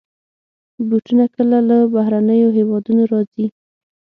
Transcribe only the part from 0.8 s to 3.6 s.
بوټونه کله له بهرنيو هېوادونو راځي.